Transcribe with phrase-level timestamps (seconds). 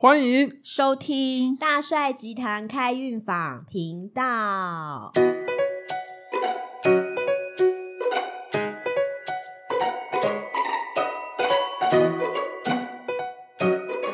[0.00, 5.10] 欢迎收听大帅集团开运坊频道。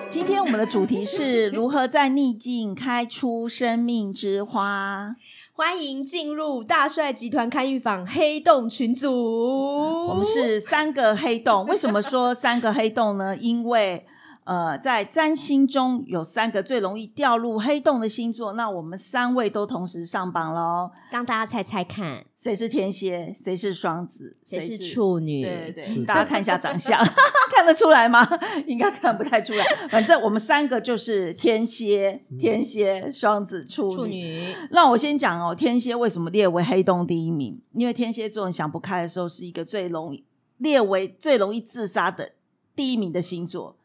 [0.09, 5.17] 今天我们的主题是如何在逆境开出生命之花。
[5.53, 10.09] 欢迎进入大帅集团开运坊黑洞群组。
[10.09, 13.37] 我们是三个黑洞，为什么说三个黑洞呢？
[13.37, 14.07] 因为
[14.45, 20.91] 呃，在占星中有三个最容易掉入黑洞的星座，那我们三位都同时上榜喽。
[21.11, 23.35] 让大家猜猜看，谁是天蝎？
[23.35, 24.37] 谁是双子？
[24.45, 25.43] 谁是处女？
[25.43, 27.03] 对对对，大家看一下长相，
[27.57, 28.23] 看得出来吗？
[28.67, 29.65] 应该看不太出来。
[29.89, 33.95] 反正我们三个就是天蝎、天蝎、双子、处女。
[33.95, 37.63] 处女，那我先讲哦，天蝎为什么列为黑洞第一名？
[37.73, 40.23] 因为天蝎座人想不开的时候，是一个最容易
[40.59, 42.33] 列为最容易自杀的
[42.77, 43.79] 第一名的星座。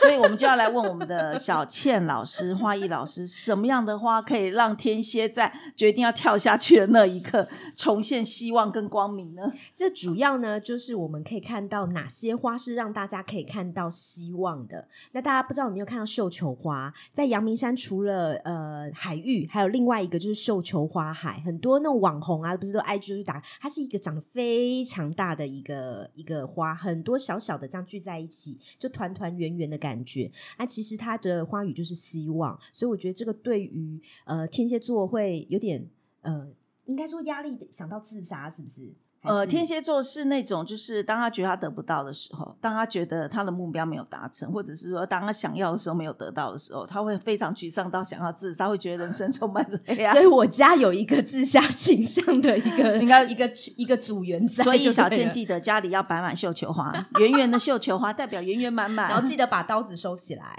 [0.00, 9.52] 所以我们就要来问我们的小倩老师、花艺老师，什么样的花可以让天蝎在决定要跳下去的那一刻重现希望跟光明呢？
[9.74, 14.86] 这主要呢就是我们可以看到哪些花是让大家可以看到希望的。
[15.12, 16.92] 那大家不知道有没有看到绣球花？
[17.12, 30.30] 在阳明山除了呃海域，还有另外一个就是绣球花海，很多那种网红啊，不是都 IG 去打，它是一个长得非常大的一个一个花，很多小小的这样聚在一起，就团团圆圆的感觉。
[30.58, 35.88] 啊，其实他的花语就是希望，所以我觉得这个对于呃天蝎座会有点
[36.20, 36.48] 呃，
[36.84, 38.92] 应该说压力，想到自杀是不是？
[39.28, 50.22] 还呃，天蝎座是那种，就是当他觉得他得不到的时候，当他觉得他的目标没有达成，或者是说当他想要的时候没有得到的时候，他会非常沮丧到想要自杀，会觉得人生充满着黑暗 所。
[50.22, 59.08] 以我家有一个自杀倾向的一个， 应该一个一个组员在，所以小倩记得家里要摆满绣球花， 圆圆的绣球花代表圆圆满满。
[59.10, 60.56] 然后记得把刀子收起来。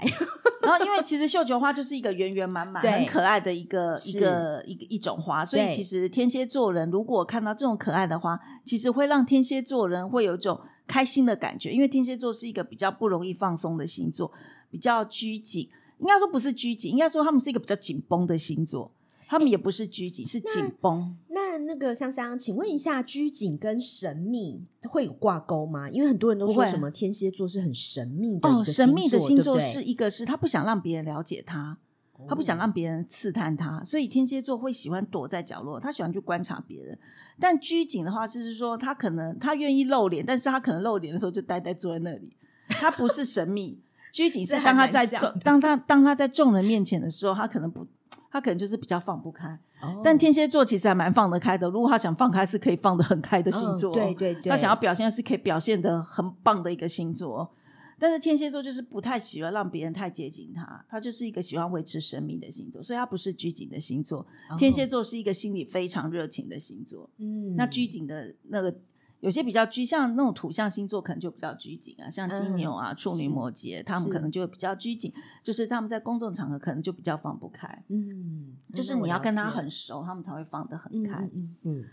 [0.62, 14.32] 然后因为其实绣球花就是一个圆圆满满、很可爱的一个一个一个一种花，所以其实天蝎座人如果看到这种可爱的花，其实会让天蝎座人会有一种开心的感觉，因为天蝎座是一个比较不容易放松的星座，
[14.70, 15.68] 比较拘谨。
[15.98, 18.90] 应该说不是拘谨，应该说他们是一个比较紧绷的星座。
[19.28, 21.16] 他们也不是拘谨，是紧绷。
[21.28, 25.88] 那那个香香，请问一下，拘谨跟神秘会有挂钩吗？
[25.88, 31.78] 因为很多人都说什么天蝎座是很神秘的哦，神秘的星座是一个是他不想让别人了解他，
[32.28, 36.98] 他不想让别人刺探他，所以天蝎座会喜欢躲在角落，他喜欢去观察别人。
[37.38, 42.36] 但拘谨的话，就是说他可能他愿意露脸，但是他可能露脸的时候就呆呆坐在那里，
[42.68, 43.80] 他不是神秘。
[44.12, 45.06] 拘谨是当他在
[45.44, 47.86] 当他当他在众人面前的时候，他可能不，
[48.30, 49.58] 他可能就是比较放不开。
[49.80, 57.48] 哦但天蝎座其实还蛮放得开的，如果他想放开，是可以放得很开的星座对对对他想要表现是可以表现的很棒的一个星座哦。
[58.00, 64.26] 但是天蝎座就是不太喜欢让别人太接近他，他就是一个喜欢维持神秘的星座，所以他不是拘谨的星座。
[64.58, 67.10] 天蝎座是一个心里非常热情的星座。
[67.18, 68.74] 嗯那拘谨的那个
[69.20, 75.12] 有些比较拘，像那种土象星座可能就比较拘谨啊，像金牛啊、处女、摩羯，他们可能就会比较拘谨，
[75.42, 81.18] 就是他们在公众场合可能就比较放不开，嗯，就是你要跟他很熟，他们才会放得很嗯开。
[81.24, 81.84] 嗯嗯嗯，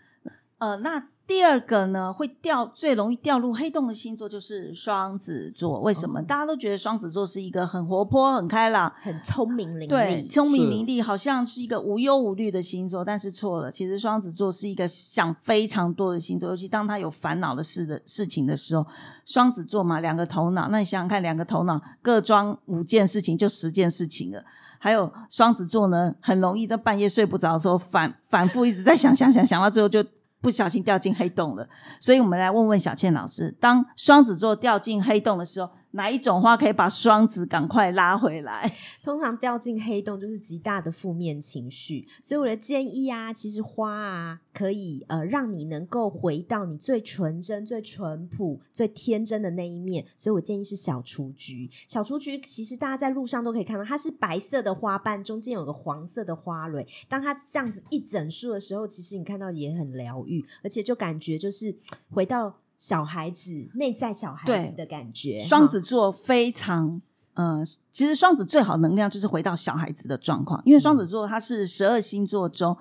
[0.59, 5.81] 呃，那第二个呢，会掉最容易掉入黑洞的星座就是双子座。
[5.81, 6.21] 为什么？
[6.21, 13.03] 大家都觉得双子座是一个很活泼、很开朗、很聪明伶对俐，聪明伶俐，好像是一个无忧无虑的星座。
[13.03, 18.87] 但是错了，其实双子座是一个想非常多的星座，尤其当他有烦恼的事的事情的时候，
[19.25, 24.45] 双子座嘛，两个头脑，那你想想看，两个头脑各装五件事情，就十件事情了。
[24.79, 30.01] 还有双子座呢，很容易在半夜睡不着的时候反反复一直在想想想想到最后就
[30.47, 31.67] 不小心掉进黑洞了。
[31.99, 38.71] 所以我们来问问小倩老师，当双子座掉进黑洞的时候，哪一种花可以把双子赶快拉回来？
[39.03, 51.69] 通常掉进黑洞就是极大的负面情绪，所以我的建议啊，其实花啊可以呃让你能够回到你最纯真、最淳朴、最天真的那一面，所以我建议是小雏菊。
[51.87, 56.87] 小雏菊其实大家在路上都可以看到，它是白色的花瓣，中间有个黄色的花蕊。
[57.09, 61.75] 当它这样子一整束的时候，其实你看到也很疗愈，而且就感觉就是
[62.11, 65.43] 回到小孩子内在小孩子的感觉。
[65.43, 67.01] 双子座非常。
[67.33, 72.75] 呃，其实双子最好能量就是回到小孩子的状况，因为双子座它是十二星座中，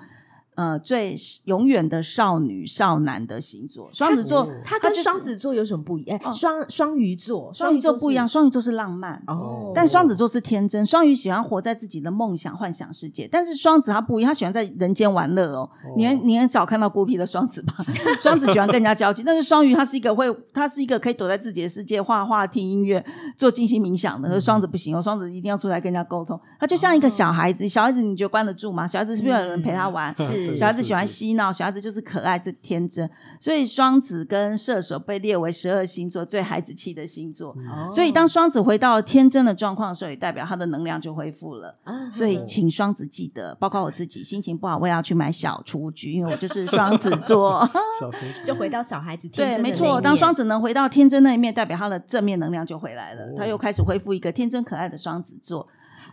[0.56, 3.88] 呃最永远的少女少男的星座。
[3.92, 6.20] 双子座哦，它跟双子座有什么不一样？
[6.32, 9.22] 双双鱼座，双鱼座不一样，双鱼座是浪漫。
[9.28, 13.28] 哦，但双子座是天真，双鱼喜欢活在自己的梦想、幻想世界。
[13.30, 15.70] 但是双子他不一样，他喜欢在人间玩乐哦。
[15.96, 17.74] 你很你很少看到孤僻的双子吧？
[18.20, 23.04] 双子喜欢跟人家交际，但是双鱼他是一个会，他是一个可以躲在自己的世界画画、听音乐、
[23.36, 24.28] 做静心冥想的。
[24.28, 26.40] 可是双子不行哦，双子一定要出来跟人家沟通。
[26.58, 28.86] 他就像一个小孩子，小孩子你觉得关得住吗？
[28.86, 30.16] 小孩子是不是有人陪他玩？
[30.16, 33.08] 是小孩子喜欢嬉闹，小孩子就是可爱、这天真。
[33.40, 37.50] 所以双子跟射手被列为十二星座最孩子气的星座。
[37.50, 41.78] 哦所以当双子回到了天真的状况的时候，也代表他的能量就恢复了。
[41.84, 47.68] 啊所以请双子记得，包括我自己，心情不好我也要去买小雏菊，因为我就是双子座。
[47.98, 55.66] 小时就回到小孩子天对，真的没错，当双子能回到天真那一面，代表他的正面能量就回来了，哦他又开始恢复一个天真可爱的双子座。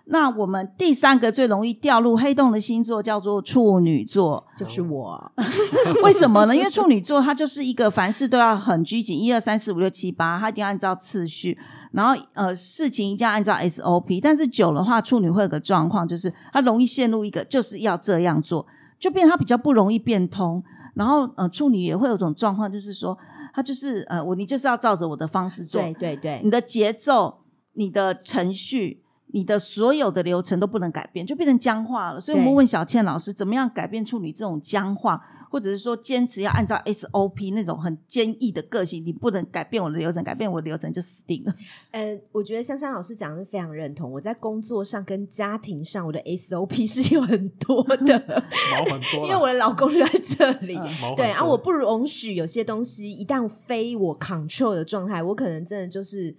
[0.05, 5.31] 那我们第三个最容易掉入黑洞的星座叫做处女座，就是我，
[6.03, 6.55] 为什么呢？
[6.55, 11.57] 因为处女座它就是一个凡事都要很拘谨，一二三四五六七八，它一定要按照次序，
[11.91, 14.19] 然后呃事情一定要按照 SOP。
[14.21, 18.65] 但是久的话，处女会有个状况，就是它容易陷入一个就是要这样做，
[18.99, 20.63] 就变成它比较不容易变通。
[20.95, 23.17] 然后呃，处女也会有种状况，就是说，
[23.51, 27.39] 它就是呃，我你就是要照着我的方式做，对对对你，的节奏、
[27.73, 29.02] 你的程序、
[29.33, 32.19] 你的所有的流程都不能改变，就变成僵化了。
[32.19, 35.19] 所以我们对问小倩老师，怎么样改变处女这种僵化，
[35.49, 39.03] 或者是说坚持要按照 SOP 那种很坚毅的个性？
[39.03, 41.53] 你不能改变我的流程，改变我的流程就死定了。
[41.89, 44.11] 呃，我觉得香香老师讲的非常认同。
[44.11, 50.79] 我在工作上跟家庭上，我的 SOP 是有很多的， 毛很多，因为我的老公就在这里。
[51.17, 56.35] 对啊，我不容许有些东西一旦非我 control 的状态，我可能真的就是，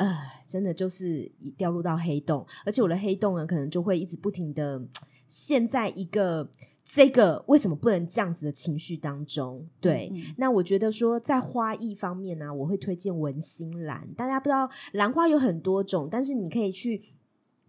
[0.00, 0.16] 呃，
[0.46, 4.82] 真的就是掉入到黑洞，而且我的黑洞呢，可能就会一直不停的
[5.26, 6.50] 陷在一个
[6.82, 9.68] 这个为什么不能这样子的情绪当中。
[9.78, 14.08] 对，嗯那我觉得说在花艺方面呢、我会推荐文心兰。
[14.16, 17.02] 大家不知道兰花有很多种，但是你可以去。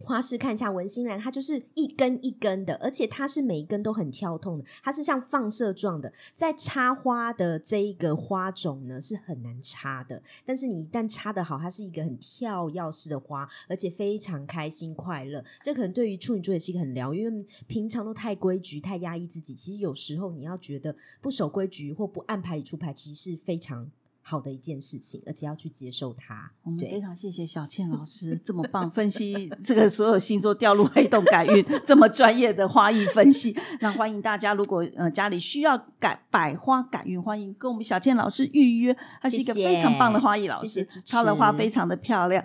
[0.04, 6.12] 花式看一下文心兰，它就是一根一根的，而且它是每一根都很跳痛的，它是像放射状的。
[6.34, 15.44] 在插花的这一个花种呢是很难插的，但是你一旦插得好，它是一个很跳跃式的花，而且非常开心快乐。
[15.62, 23.90] 这可能对于处女座也是一个很疗，因为平常都太规矩、太压抑自己，其实有时候你要觉得不守规矩或不按牌理出牌，其实是非常
[24.32, 26.54] 好的一件事情，而且要去接受它。
[26.64, 33.54] 我们对非常谢谢小倩老师 这么棒分析这个所有星座掉入黑洞改运 这么专业的花艺分析。
[33.82, 38.96] 那欢迎大家，如果呃家里需要改百花改运，欢迎跟我们小倩老师预约。
[39.22, 42.42] 她是一个非常棒的花艺老师谢谢支，持插的花非常的漂亮。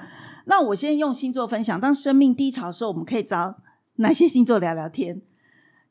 [0.46, 3.58] 那我先用星座分享，当生命低潮的时候，我们可以找
[3.96, 5.22] 哪些星座聊聊天？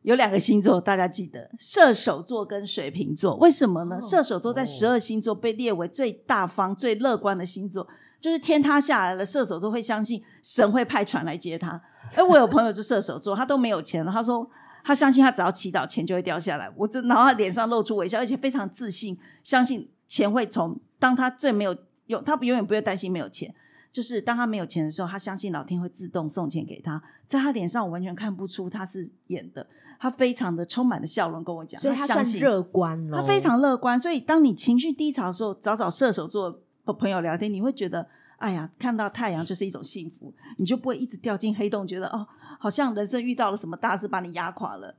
[0.06, 3.36] 有两个星座，大家记得射手座跟水瓶座。
[3.38, 3.96] 为什么呢？
[3.96, 7.88] 哦射手座在十二星座被列为最大方、最乐观的星座，
[8.22, 11.82] 就是天塌下来了，射手座会相信神会派船来接他。
[12.14, 14.48] 哎，我有朋友是射手座，他都没有钱了，他说
[14.84, 16.72] 他相信他只要祈祷，钱就会掉下来。
[16.78, 21.76] 我这，然后他脸上露出微笑，而且非常自信，相信钱会从当他最没有
[22.06, 23.56] 有，他永远不会担心没有钱。
[23.92, 27.02] 就是当他没有钱的时候，他相信老天会自动送钱给他。
[27.26, 29.66] 在他脸上，我完全看不出他是演的，
[30.00, 38.08] 他非常的充满了笑容跟我讲，所以他算他相信乐观了，他非常乐观，所以当你情绪低潮的时候，找找射手座的朋友聊天，你会觉得，
[38.38, 42.28] 哎呀，看到太阳就是一种幸福，你就不会一直掉进黑洞，觉得哦，
[42.60, 44.96] 好像人生遇到了什么大事把你压垮了。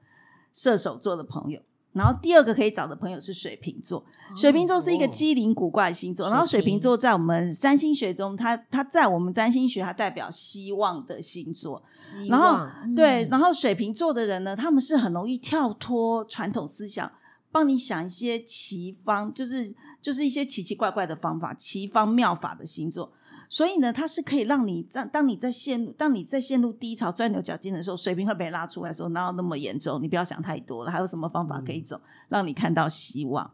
[0.53, 1.61] 射手座的朋友，
[1.97, 4.05] 然后第二个可以找的朋友是水瓶座，
[4.37, 12.95] 水瓶座是一个机灵古怪的星座，然后水瓶座在我们占星学中，它它在我们占星学它代表希望的星座，希然后嗯。
[12.95, 17.11] 对，然后水瓶座的人呢，他们是很容易跳脱传统思想，
[17.51, 23.13] 帮你想一些奇方，就是就是一些奇奇怪怪的方法、奇方妙法的星座。
[23.49, 30.03] 所以呢，它是可以让你在当你在陷入当你在陷入低潮、钻牛角尖的时候，水瓶会被拉出来说：“哪有那么严重？
[30.03, 33.51] 你不要想太多了，还有什么方法可以走，让你看到希望。”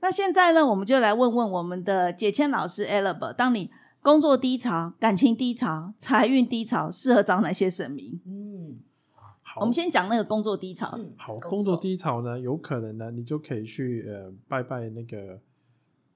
[0.00, 3.70] 那现在呢，我们就来问问我们的解签老师 e l b 当你
[4.02, 8.20] 工作低潮、感情低潮、财运低潮，适合找哪些神明？
[8.24, 8.78] 嗯
[9.42, 10.94] 好，我们先讲那个工作低潮。
[10.96, 15.40] 嗯好，工作低潮呢，有可能呢，你就可以去呃拜拜那个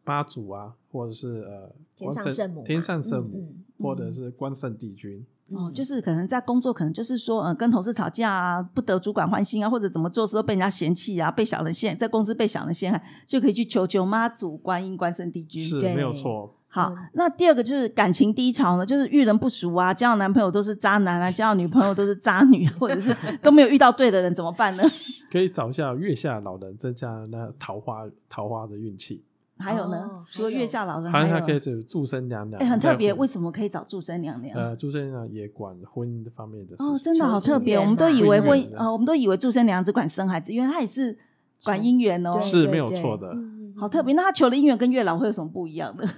[0.05, 5.25] 妈祖啊，或者是呃天上圣母天上圣母，嗯或者是关圣帝君。
[5.53, 15.61] 哦，就是可能在工作，可能就是说，呃，跟同事吵架啊，不得主管欢心啊，或者怎么做事都被人家嫌弃啊，被小人陷，在公司被小人陷害，就可以去求求妈祖、观音、关圣帝君。
[15.61, 16.55] 是对没有错。
[16.69, 24.85] 好，那第二个就是感情低潮呢，就是遇人不淑啊，交男朋友都是渣男啊，交女朋友都是渣女，或者是都没有遇到对的人，怎么办呢？
[25.33, 29.25] 可以找一下月下老人，增加那桃花桃花的运气。
[29.61, 34.57] 还有呢哦，除了月下老人，还有还可以找祝生娘娘，哎，很特别，在为什么可以找祝生娘娘？
[34.59, 36.95] 呃，祝生娘娘也管婚姻方面的事情。
[36.95, 41.19] 哦，真的好特别，我们都以为婚呃，我们都以为祝生娘只管生孩子，因为她也是
[41.65, 44.15] 管姻缘哦，对是没有对错的嗯好特别。
[44.15, 46.09] 那她求的姻缘跟月老会有什么不一样的？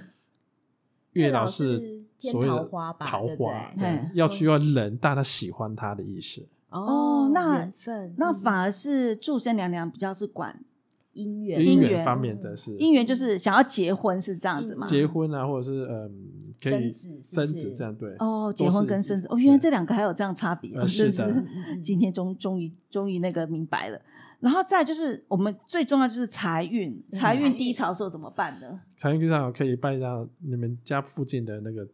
[1.11, 6.43] 月老是是见所谓的桃花吧桃花对要需要人大家喜欢他的意思。
[6.69, 7.71] 哦那
[8.17, 10.59] 那反而是祝生娘娘比较是管
[11.13, 14.85] 姻缘姻姻缘缘方面的是姻缘，就是想要结婚是这样子吗？
[14.87, 16.11] 结婚啊，或者是嗯，
[16.61, 18.09] 可以生子生子这样对。
[18.19, 24.01] 哦，都结婚跟生子哦，原来这两个还有这样差别，是的是嗯今天终终于终于那个明白了。
[24.39, 28.81] 然后再就是我们最重要就是财运，财运低潮的时候怎么办呢？
[28.95, 31.87] 财运低潮可以拜到你们家附近的那个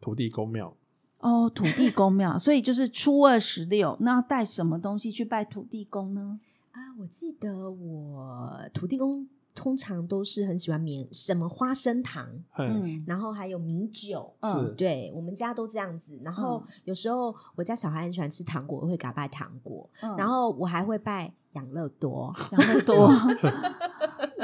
[0.00, 0.74] 土地公庙，
[1.20, 6.40] 哦，土地公庙，所以就是初二十六，那要带什么东西去拜土地公呢？
[6.72, 12.26] 啊，我记得我土地公通常都是很喜欢棉什么花生糖，
[12.56, 14.34] 嗯，嗯，然后还有米酒。
[14.40, 23.08] 嗯是对我们家都这样子，然后有时候我家小孩很喜欢吃糖果，我会给他拜糖果，嗯然后我还会拜养乐多，养乐多，
[23.42, 23.50] 对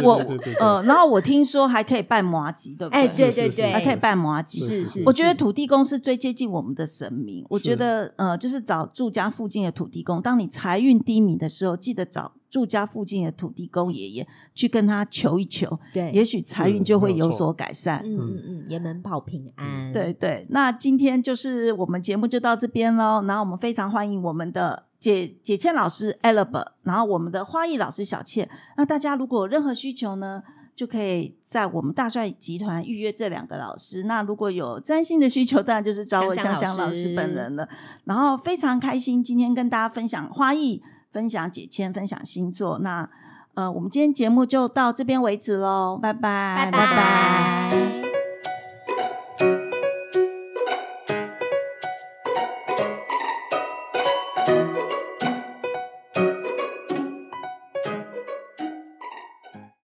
[0.05, 3.01] 我对对对对呃，然后我听说还可以拜麻吉，对不对？
[3.01, 7.45] 哎，对对对，还可以拜麻吉，是是，我觉得土地公是最接近我们的神明。
[7.51, 10.21] 我觉得呃，就是找住家附近的土地公。
[10.21, 18.03] 当你财运低迷的时候，记得找住家附近的土地公爷爷去跟他求一求，对，也许财运就会有所改善。
[18.05, 23.23] 嗯嗯嗯，爷门保平安，对对，那今天就是我们节目就到这边喽。
[23.27, 28.49] 然后我们非常欢迎我们的解解倩老师 Albert，然后我们的花艺老师小倩。
[28.77, 30.43] 那大家如果有任何需求呢，
[30.75, 34.05] 就可以在我们大帅集团预约这两个老师。
[34.05, 37.69] 那如果有占星的需求，当然就是找我香香香老师香老师本人了。
[38.05, 42.79] 然后非常开心今天跟大家分享花艺，分享解签，分享星座。
[42.81, 43.09] 那
[43.55, 47.98] 呃，我们今天节目就到这边为止喽，拜拜，拜拜